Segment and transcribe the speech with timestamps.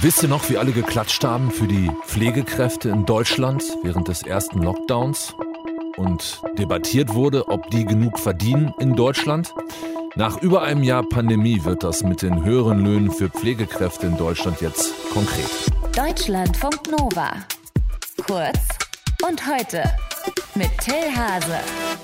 [0.00, 4.60] Wisst ihr noch, wie alle geklatscht haben für die Pflegekräfte in Deutschland während des ersten
[4.62, 5.34] Lockdowns?
[5.96, 9.54] Und debattiert wurde, ob die genug verdienen in Deutschland?
[10.16, 14.60] Nach über einem Jahr Pandemie wird das mit den höheren Löhnen für Pflegekräfte in Deutschland
[14.60, 15.48] jetzt konkret.
[15.96, 17.36] Deutschlandfunk Nova.
[18.26, 18.58] Kurz
[19.26, 19.84] und heute
[20.54, 21.58] mit Till Hase.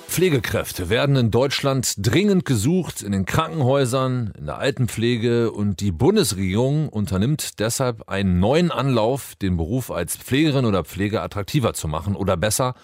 [0.09, 6.89] Pflegekräfte werden in Deutschland dringend gesucht in den Krankenhäusern, in der Altenpflege und die Bundesregierung
[6.89, 12.37] unternimmt deshalb einen neuen Anlauf, den Beruf als Pflegerin oder Pfleger attraktiver zu machen oder
[12.37, 12.75] besser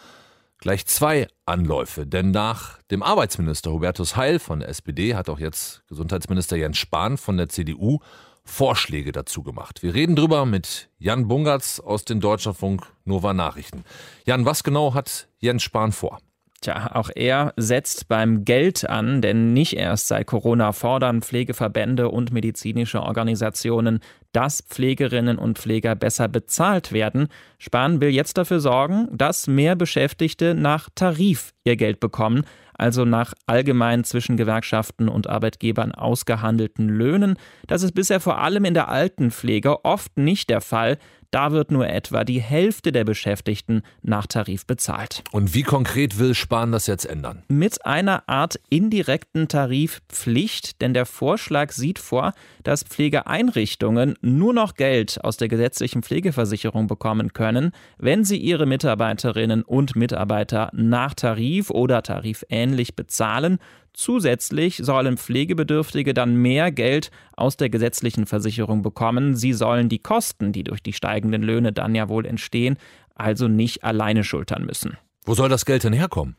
[0.59, 2.07] gleich zwei Anläufe.
[2.07, 7.19] Denn nach dem Arbeitsminister Hubertus Heil von der SPD hat auch jetzt Gesundheitsminister Jens Spahn
[7.19, 7.99] von der CDU
[8.45, 9.83] Vorschläge dazu gemacht.
[9.83, 13.85] Wir reden drüber mit Jan Bungertz aus den Deutscherfunk Nova Nachrichten.
[14.27, 16.19] Jan, was genau hat Jens Spahn vor?
[16.65, 22.33] Tja, auch er setzt beim Geld an, denn nicht erst seit Corona fordern Pflegeverbände und
[22.33, 24.01] medizinische Organisationen,
[24.33, 27.29] dass Pflegerinnen und Pfleger besser bezahlt werden.
[27.59, 32.45] Spahn will jetzt dafür sorgen, dass mehr Beschäftigte nach Tarif ihr Geld bekommen
[32.77, 37.37] also nach allgemein zwischen Gewerkschaften und Arbeitgebern ausgehandelten Löhnen.
[37.67, 40.99] Das ist bisher vor allem in der Altenpflege oft nicht der Fall.
[41.35, 45.25] Da wird nur etwa die Hälfte der Beschäftigten nach Tarif bezahlt.
[45.33, 47.43] Und wie konkret will Spahn das jetzt ändern?
[47.49, 55.25] Mit einer Art indirekten Tarifpflicht, denn der Vorschlag sieht vor, dass Pflegeeinrichtungen nur noch Geld
[55.25, 62.05] aus der gesetzlichen Pflegeversicherung bekommen können, wenn sie ihre Mitarbeiterinnen und Mitarbeiter nach Tarif oder
[62.05, 63.59] tarifähnlich bezahlen
[63.95, 69.37] Zusätzlich sollen Pflegebedürftige dann mehr Geld aus der gesetzlichen Versicherung bekommen.
[69.37, 72.77] Sie sollen die Kosten, die durch die steigenden Löhne dann ja wohl entstehen,
[73.15, 74.99] also nicht alleine schultern müssen.
[75.25, 76.35] Wo soll das Geld denn herkommen?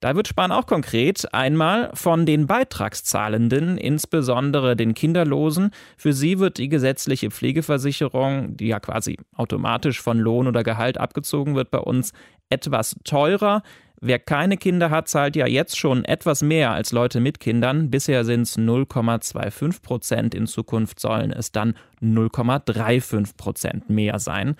[0.00, 5.70] Da wird Spahn auch konkret einmal von den Beitragszahlenden, insbesondere den Kinderlosen.
[5.96, 11.54] Für sie wird die gesetzliche Pflegeversicherung, die ja quasi automatisch von Lohn oder Gehalt abgezogen
[11.54, 12.12] wird bei uns,
[12.50, 13.62] etwas teurer.
[14.00, 17.90] Wer keine Kinder hat, zahlt ja jetzt schon etwas mehr als Leute mit Kindern.
[17.90, 20.34] Bisher sind es 0,25 Prozent.
[20.34, 24.56] In Zukunft sollen es dann 0,35 Prozent mehr sein.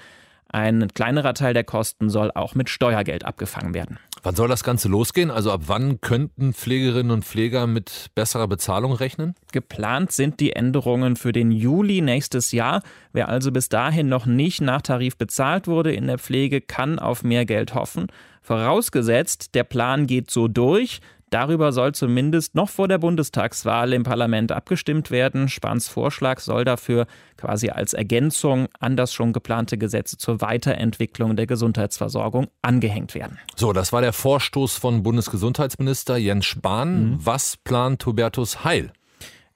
[0.48, 3.98] Ein kleinerer Teil der Kosten soll auch mit Steuergeld abgefangen werden.
[4.26, 5.30] Wann soll das Ganze losgehen?
[5.30, 9.36] Also ab wann könnten Pflegerinnen und Pfleger mit besserer Bezahlung rechnen?
[9.52, 12.82] Geplant sind die Änderungen für den Juli nächstes Jahr.
[13.12, 17.22] Wer also bis dahin noch nicht nach Tarif bezahlt wurde in der Pflege, kann auf
[17.22, 18.08] mehr Geld hoffen.
[18.42, 21.00] Vorausgesetzt, der Plan geht so durch,
[21.30, 25.48] Darüber soll zumindest noch vor der Bundestagswahl im Parlament abgestimmt werden.
[25.48, 27.06] Spahns Vorschlag soll dafür
[27.36, 33.38] quasi als Ergänzung an das schon geplante Gesetz zur Weiterentwicklung der Gesundheitsversorgung angehängt werden.
[33.56, 37.10] So, das war der Vorstoß von Bundesgesundheitsminister Jens Spahn.
[37.10, 37.18] Mhm.
[37.18, 38.92] Was plant Hubertus Heil?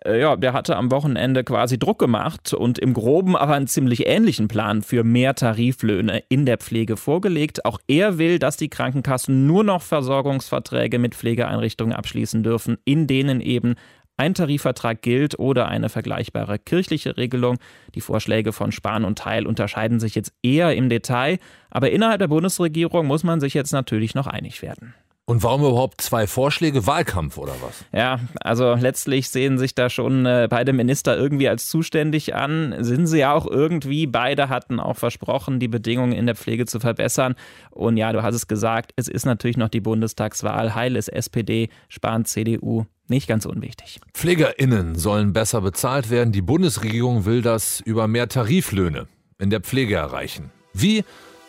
[0.04, 4.06] Äh, ja, der hatte am Wochenende quasi Druck gemacht und im Groben aber einen ziemlich
[4.06, 7.64] ähnlichen Plan für mehr Tariflöhne in der Pflege vorgelegt.
[7.64, 13.40] Auch er will, dass die Krankenkassen nur noch Versorgungsverträge mit Pflegeeinrichtungen abschließen dürfen, in denen
[13.40, 13.74] eben
[14.16, 17.56] ein Tarifvertrag gilt oder eine vergleichbare kirchliche Regelung.
[17.94, 21.38] Die Vorschläge von Spahn und Teil unterscheiden sich jetzt eher im Detail,
[21.70, 24.94] aber innerhalb der Bundesregierung muss man sich jetzt natürlich noch einig werden.
[25.30, 26.88] Und warum überhaupt zwei Vorschläge?
[26.88, 27.84] Wahlkampf oder was?
[27.92, 32.74] Ja, also letztlich sehen sich da schon äh, beide Minister irgendwie als zuständig an.
[32.80, 34.08] Sind sie ja auch irgendwie.
[34.08, 37.36] Beide hatten auch versprochen, die Bedingungen in der Pflege zu verbessern.
[37.70, 40.74] Und ja, du hast es gesagt, es ist natürlich noch die Bundestagswahl.
[40.74, 42.86] Heil ist SPD, Spahn CDU.
[43.06, 44.00] Nicht ganz unwichtig.
[44.12, 46.32] PflegerInnen sollen besser bezahlt werden.
[46.32, 49.06] Die Bundesregierung will das über mehr Tariflöhne
[49.38, 50.50] in der Pflege erreichen.
[50.72, 51.04] Wie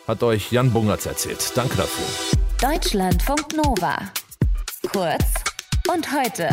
[0.06, 1.50] hat euch Jan Bungertz erzählt.
[1.56, 2.41] Danke dafür.
[2.62, 3.96] Deutschlandfunk Nova.
[4.92, 5.42] Kurz
[5.88, 6.48] und heute.